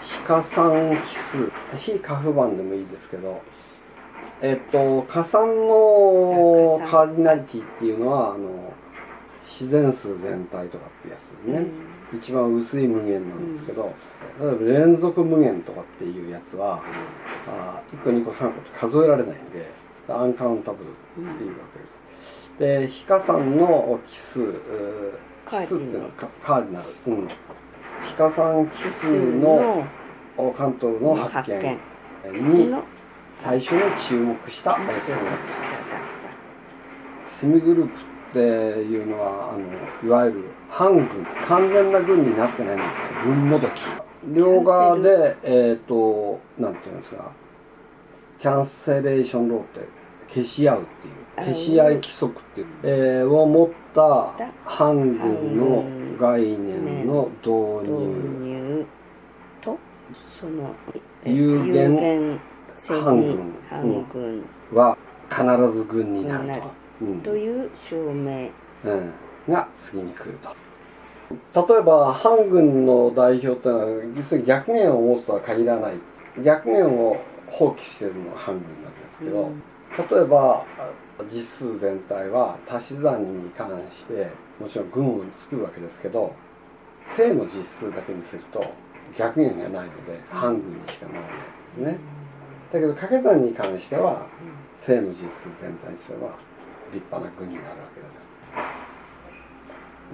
[0.00, 3.42] 非加算奇数非過不番でもいいですけど
[4.40, 8.72] えっと加算のカーディナリティっていうのはあの
[9.60, 11.66] 自然数全体とかってやつですね、
[12.14, 13.92] 一番薄い無限なんですけど、
[14.40, 16.82] 例えば連続無限とかっていうやつは
[17.46, 19.68] あ1個2個3個と数えられないんで
[20.08, 22.58] アンカウンタブルっていうわけです。
[22.58, 24.52] で非加算の奇数
[25.46, 27.28] 奇数っていうのはカカーディナル、うん、
[28.02, 29.86] 非加算奇数数の
[30.38, 31.78] の関東の発発見。
[32.32, 32.82] 見にの
[33.34, 34.78] 最初に注目した。
[37.26, 37.98] セミグループ
[38.30, 41.08] っていうのはあのいわゆる半軍
[41.46, 43.08] 完全な軍になってないんですよ。
[43.24, 43.80] 軍もどき
[44.34, 47.32] 両側でえっ、となんていうんですか。
[48.38, 49.80] キャンセレーションローって
[50.28, 51.20] 消し合うっていう。
[51.36, 54.32] 消し合い規則っていう、えーを持った
[54.64, 55.84] 半軍の
[56.18, 57.50] 概念の導
[57.84, 58.40] 入。
[58.42, 58.86] 入
[59.60, 59.78] と
[60.20, 60.74] その
[61.24, 62.40] え有限有限
[62.76, 63.00] セミ
[63.68, 64.96] 半軍は
[65.28, 66.79] 必ず軍になるなると。
[67.00, 67.20] うん。
[67.20, 68.50] という証明。
[68.84, 69.12] うん、
[69.48, 71.74] が次に来ると。
[71.74, 75.92] 例えば反軍の代表っていうのは逆弦を持つとは限らない。
[76.42, 79.62] 逆弦を放棄しているのが反軍なんですけど、うん。
[79.96, 80.64] 例えば
[81.32, 84.28] 実数全体は足し算に関して
[84.60, 86.34] もちろん軍を作るわけですけど
[87.06, 88.64] 正の実数だけにすると
[89.18, 91.42] 逆弦がないので反軍にしかならないんで
[91.74, 91.98] すね。
[92.72, 94.26] だけど掛け算に関しては
[94.78, 96.38] 正の実数全体にすれば
[96.92, 98.10] 立派な軍になるわけだ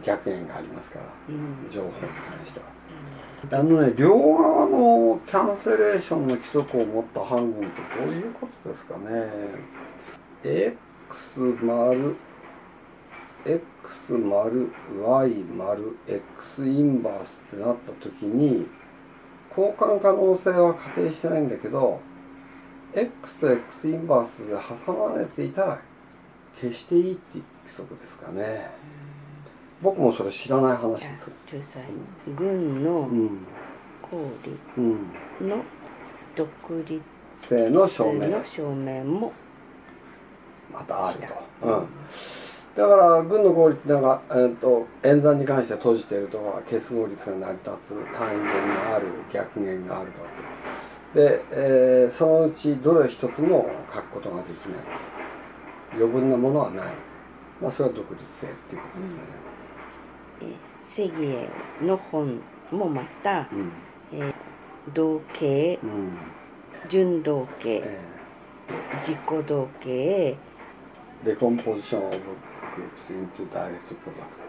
[0.04, 1.70] 逆縁がありますからうん。
[1.70, 2.66] 情報に関しては。
[3.52, 9.30] あのね両側のキャンセレーションの規則を持った半軍ってどういうことですかね。
[10.42, 12.16] X 丸
[13.46, 18.66] x 丸 y 丸 x インバースってなった時に
[19.56, 22.00] 交換可能性は仮定してないんだけど
[22.94, 24.54] x と x インバースで
[24.86, 25.82] 挟まれていたら
[26.60, 28.70] 消していいっていう規則ですかね。
[29.82, 31.30] 僕もそれ知らない話です。
[33.06, 33.46] うん
[34.02, 34.16] 公
[34.78, 35.62] うん理の
[36.34, 36.48] 独
[36.86, 37.02] 立
[37.34, 38.28] 性の証明。
[38.28, 39.32] の証明も
[40.72, 41.18] またある
[41.60, 41.86] と、うん、
[42.76, 48.46] だから軍の合理ってなんか、えー、と演算に関して閉じているとか結合率が成り立つ単位元
[48.90, 50.10] がある逆元がある
[51.12, 55.15] とで、えーそのうちどれ一つも書くことができない
[55.92, 56.86] 余分なものはない、
[57.60, 59.22] まあ、それは独立性っていうことですね、
[60.82, 61.48] セギエ
[61.82, 63.72] の本もまたうん。
[64.94, 66.16] 同型うん。
[66.88, 67.98] 準同型え
[69.00, 70.36] 自己同型ー、
[71.24, 74.44] decomposition o f groups into direct product、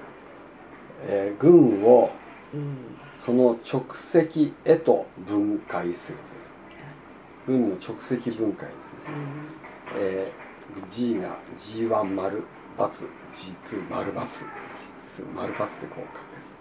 [1.07, 2.11] えー群を
[2.53, 2.77] うん。
[3.25, 6.17] その直積へと分解する
[7.47, 7.59] という。
[7.59, 8.99] 軍の直積分解ですね、
[9.97, 10.46] えー
[10.89, 12.43] G が G1 丸
[12.77, 16.57] ×G2 丸 ×G2 丸×でこう書くです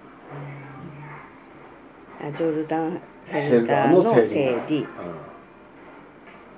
[2.23, 4.87] あジョルダン・ヘルダーの定理。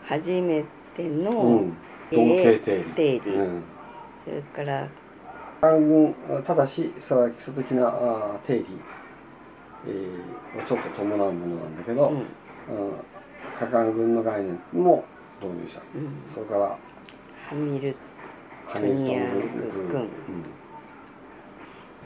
[0.04, 1.64] 初めてうの
[2.10, 2.60] 定理。
[2.94, 3.30] 定理。
[3.34, 3.62] うん。
[4.24, 4.88] それから
[6.42, 7.90] ただしそれは基礎的な
[8.46, 8.66] 定理、
[9.86, 12.16] えーをちょっと伴うものなんだけど、うん。
[12.16, 12.24] うん
[13.58, 15.04] 可感軍の概念も
[15.42, 16.08] 導入した、うん。
[16.32, 16.78] それから
[17.48, 17.96] ハミル
[18.70, 20.08] トニアン軍軍うん。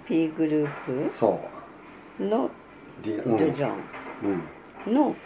[0.07, 0.71] P グルー
[1.19, 2.25] プ？
[2.25, 2.49] の
[3.03, 3.37] リうん。
[3.37, 3.73] ルジョ
[4.87, 4.93] うん。
[4.93, 5.17] ンの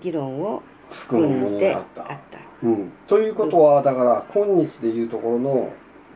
[0.00, 2.18] 議論を含んであった。
[2.62, 5.70] うん、ということはだから今日でいうところの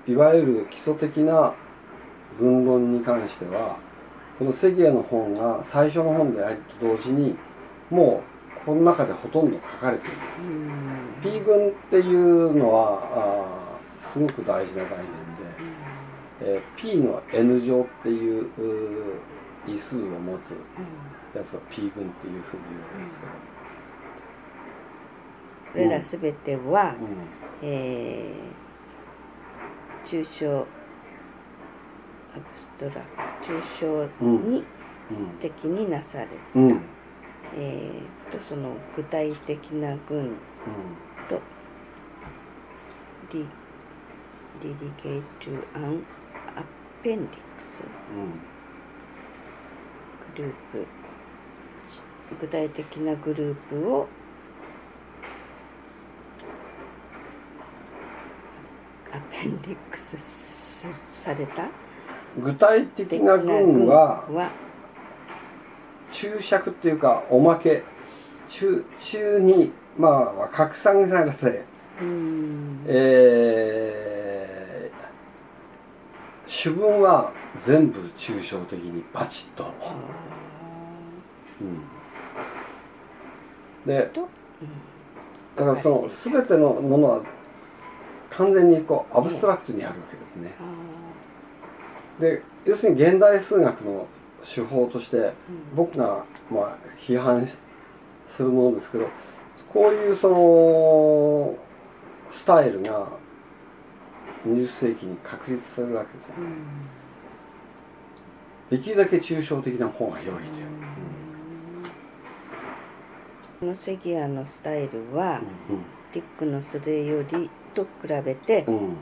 [0.06, 1.52] いわゆる基礎的な
[2.38, 3.76] 文論に関しては
[4.38, 7.36] このセギエの本が最初の本であると同時に
[7.90, 8.22] も
[8.62, 10.16] うこの中でほとんど書かれている。
[11.24, 18.50] うん P 群っていうのはあーすごく大事な概念で、えー P の N 乗っていう
[19.66, 20.54] 位数を持つ
[21.34, 22.62] やつを P 群っていうふうに
[22.94, 23.32] 言うんですけど、
[25.72, 27.68] これらすべては、うん。
[27.68, 28.66] えー
[30.04, 30.64] 抽象ア
[32.38, 32.98] ブストラク
[33.44, 34.08] ト抽象
[34.48, 34.64] に
[35.10, 36.68] うん的になされた、うん。
[36.68, 36.80] うん。
[37.56, 40.30] えーとその具体的な群と
[43.32, 43.46] リ
[44.62, 46.04] リリゲートアン
[46.56, 46.64] ア
[47.02, 47.82] ペンディクス
[50.36, 50.86] グループ。
[52.40, 54.08] 具体的なグループを
[59.12, 60.16] アペンディックス
[61.12, 61.68] された？
[62.38, 64.52] 具体的なな群は
[66.10, 67.82] 注釈っていうかおまけ。
[68.48, 71.64] 中中にまあ拡散されて、
[72.86, 73.86] えー
[76.46, 79.72] 主文は全部抽象的にバチッと、
[81.60, 81.82] うん、
[83.86, 84.28] でと、
[85.56, 87.22] だからその全てのものは
[88.30, 90.52] 完全にこうアブストラクトにあるわけですね。
[92.20, 94.06] で要するに現代数学の
[94.42, 95.32] 手法として
[95.74, 97.56] 僕がまあ批判し
[98.28, 99.08] するものですけど
[99.72, 101.56] こういうその
[102.36, 103.08] スタイルが
[104.46, 106.42] 20世紀に確立されるわけですよね。
[108.70, 110.40] できるだけ抽象的な方が良いという。
[113.60, 115.78] このセギアのスタイルは、うん
[116.12, 117.88] ディックのそれよりと比
[118.24, 118.96] べてうんうん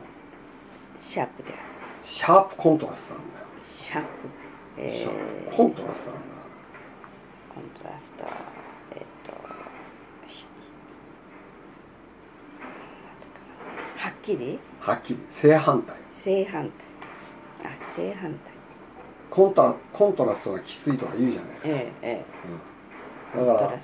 [0.99, 1.59] シャープである
[2.03, 3.47] シャープコントラストなんだよ。
[3.61, 4.09] シャープ、
[4.79, 6.27] えーコントラストなんだ。
[7.55, 8.25] コントラスト
[8.97, 9.33] えっ、と
[10.27, 10.45] ひ
[12.61, 13.41] なんていうか
[13.97, 14.59] なはっきり？
[14.81, 15.19] はっきり。
[15.31, 15.97] 正反対。
[16.09, 16.71] 正反
[17.61, 17.71] 対。
[17.71, 18.55] あ正反対。
[19.31, 21.69] コンタコントラストがきついとか言うじゃないですか。
[21.71, 22.25] えええ
[23.35, 23.39] え。
[23.39, 23.47] うん。
[23.47, 23.79] だから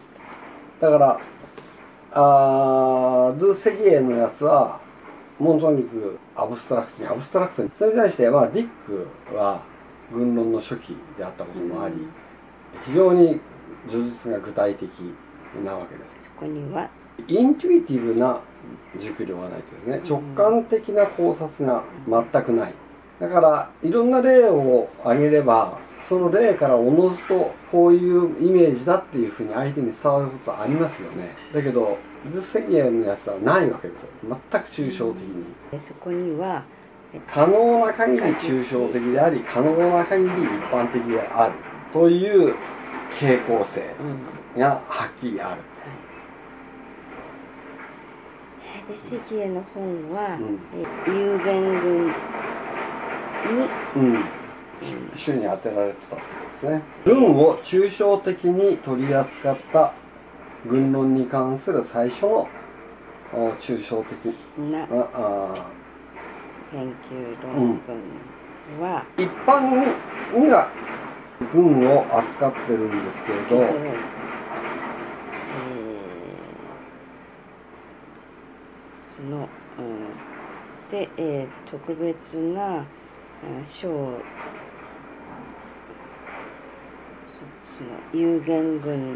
[0.80, 1.20] だから
[2.12, 4.80] あードゥ・セギエのやつは
[5.38, 9.62] もうとにかく abstract に abstract にそれに対してまあディックは
[10.12, 11.94] 群論の初期であったこともあり、
[12.86, 13.40] 非常に
[13.88, 14.90] 叙述が具体的
[15.64, 16.26] なわけです。
[16.26, 16.90] そこには？
[17.28, 18.40] intuitive な
[18.98, 22.74] 熟慮がないとですね直感的な考察が全くない。
[23.20, 31.36] だからいろんな例を挙げればその例からおのずとこういうイメージだっていうふうに相手に伝わることありますよね。
[31.52, 31.98] だけど
[32.34, 34.08] ルセギエのやつはないわけですよ。
[34.22, 35.80] 全く抽象的に。
[35.80, 36.64] そこには
[37.26, 40.34] 可能な限り抽象的であり可能な限り一
[40.72, 41.54] 般的である
[41.92, 42.54] という
[43.18, 43.82] 傾向性
[44.54, 44.60] うん。
[44.60, 45.60] がはっきりある、はい、
[48.90, 50.58] でセギエの本は、うん。
[50.74, 52.12] え有限軍に、
[53.96, 54.24] うん、
[55.16, 56.82] 主に当てられてたわけですね。
[57.04, 59.94] 軍を抽象的に取り扱った
[60.66, 62.48] 軍論に関する最初の
[63.32, 64.86] お抽象的な
[66.72, 70.68] 研究論文は、ー一般にには
[71.52, 74.10] 軍を扱ってるんですけれどけど、えー
[79.09, 79.48] その、
[79.78, 82.84] うん、で、えー特別な
[83.42, 84.18] うん賞を
[87.72, 89.14] そその有限軍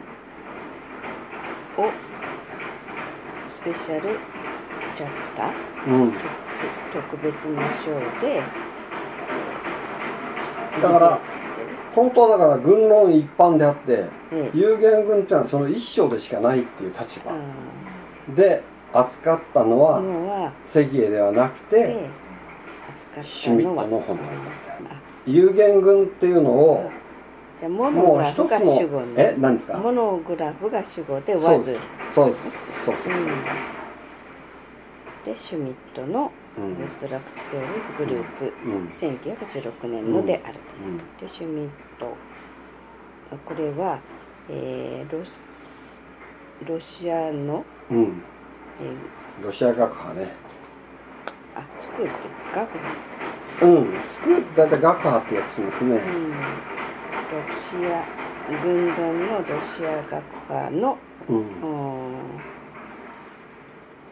[1.76, 1.90] を
[3.46, 4.18] スペシャル
[4.94, 5.52] チャプター
[5.88, 6.12] うん。
[6.12, 6.24] 特
[6.92, 7.90] 特別な賞
[8.20, 8.42] で、えー
[10.82, 11.20] だから
[11.94, 14.50] 本当はだから軍論一般であってええ。
[14.54, 17.30] 有限軍っていうのはその一章でしかないっていう立あ
[18.28, 18.62] 場で
[18.94, 19.78] 扱ったのー
[20.26, 22.10] はセギエではなくてで
[22.88, 24.30] 扱っシュミットの本なんだ。
[24.90, 26.90] あ有限軍っていうのを
[27.56, 29.78] じゃあモノグラフが主語えね何ですか？
[29.78, 31.78] モノグラフが主語でわず。
[32.14, 32.84] そうです。
[32.84, 32.94] そう
[35.24, 36.74] でシュミットのうん。
[36.76, 38.88] ブストラクトセオリーグループ、うん。
[38.90, 40.98] 1916年のであると、うん。
[41.18, 41.68] でシュミッ
[41.98, 42.14] ト
[43.44, 43.98] これは、
[44.48, 45.32] えーロシ
[46.64, 48.02] ロシアの、うん。
[48.02, 48.33] えー
[49.42, 50.32] ロシア学派ね。
[51.54, 52.12] あスクールって
[52.54, 53.22] 学部ですか、
[53.62, 55.96] うんスクールって大体学派ってやつですね。
[55.96, 56.38] うん、ロ
[57.54, 58.06] シア
[58.62, 60.98] 軍論のロシア学派の、
[61.28, 61.36] うん。
[61.36, 61.44] うん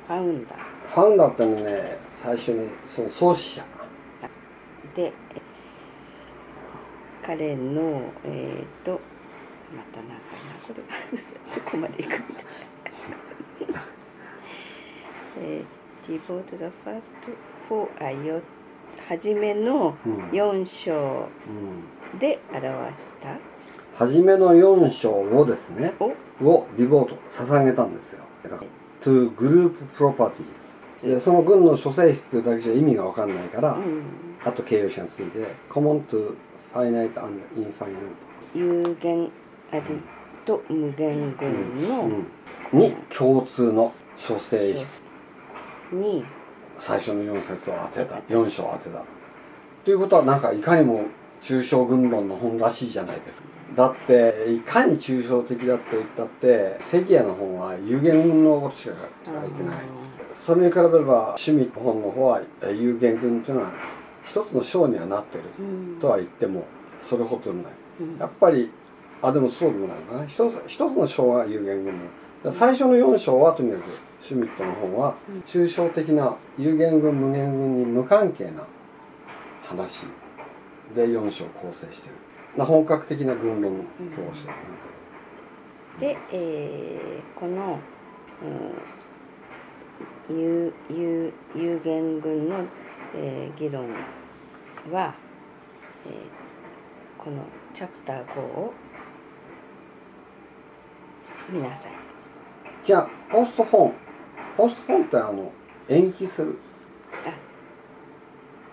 [0.07, 0.59] ファウンダー。
[0.89, 3.65] ファウンダーってのはね最初にその創始者。
[4.95, 5.13] でえ
[7.25, 9.01] 彼のえっ、と
[9.75, 10.19] また長いな
[10.67, 12.43] これが どこまでいくんだ
[15.39, 17.13] えー、Devote the first
[17.69, 18.43] four あよ
[19.09, 20.17] 初めのうん。
[20.31, 21.29] 4章
[22.13, 22.19] うん。
[22.19, 23.39] で表した。
[23.97, 26.13] 初めの4章をですねを
[26.43, 28.25] をリボート捧げたんですよ。
[28.43, 28.63] だから
[29.03, 30.33] to group properties
[30.93, 34.03] つでその軍の諸性質というだけじゃ意味が分かんないから、うん、
[34.45, 35.39] あと形容詞がついて
[35.71, 36.37] common to
[36.75, 37.95] finite and infinite
[38.55, 39.31] 有限
[39.73, 40.03] あり
[40.45, 42.03] と無限群の
[42.73, 42.81] うん。
[42.81, 45.13] に共通の諸性質
[45.95, 46.25] に
[46.79, 48.17] 最初の4節を当てた。
[48.17, 49.05] 4章を当てた。
[49.85, 51.05] ということはなんかいかにも
[51.43, 53.49] 抽象軍論の本らしいじゃないですか。
[53.75, 59.77] だっていかに抽象的だって言ったって関谷の本は有限軍のことしか書いてない。
[60.33, 63.73] それに比べれば趣味の本の方は有限軍っていうのは
[64.25, 65.45] 一つの章にはなってる。
[65.59, 65.63] う
[65.97, 66.01] ん。
[66.01, 66.65] とは言っても
[67.01, 67.73] それほどでもない。
[68.01, 68.19] うん。
[68.19, 68.71] やっぱり
[69.23, 70.27] あでもそうでもないのかな。
[70.27, 73.85] 一つ一つの章が有限軍のだから最初の4章はとにかく
[74.21, 75.41] シュミットの本はうん。
[75.43, 78.65] 抽象的な有限軍無限軍に無関係な
[79.63, 80.07] 話
[80.95, 82.15] で4章構成してる。
[82.57, 83.79] な本格的な軍論
[84.15, 84.57] 教師です
[86.01, 87.79] ね、で、えーこの、
[90.29, 92.65] うん、有有有限群の、
[93.15, 93.89] えー議論
[94.91, 95.15] は、
[96.07, 96.13] えー
[97.23, 98.75] このチャプター5を
[101.49, 102.02] 見なさい。
[102.85, 103.93] じゃあポスト本
[104.57, 105.53] ポスト本ってあの
[105.89, 106.59] 延期する。
[107.25, 107.35] あ。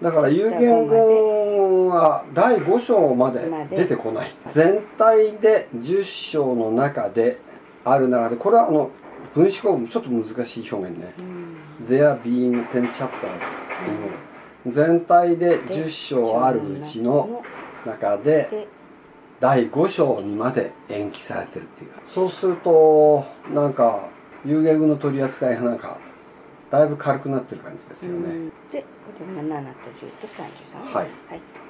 [0.03, 4.31] だから有限軍は第5章まで出てこない。
[4.47, 7.39] 全体で10章の中で
[7.83, 8.91] ある中でこれはあの
[9.33, 11.13] 分子構文ちょっと難しい表現ね。
[11.19, 13.09] うん、There being 10 chapters
[13.87, 14.29] in all
[14.67, 17.43] 全体で10章あるうちの
[17.85, 18.67] 中でで
[19.39, 21.91] 第5章にまで延期されてるっていう。
[22.05, 24.07] そうするとなんか
[24.45, 25.97] 有限軍の取り扱いがなんか
[26.71, 28.49] だいぶ軽くなってる感じですよね、うん。
[28.71, 28.85] でこ
[29.19, 30.93] れが7と10と33はい。
[30.93, 31.09] はい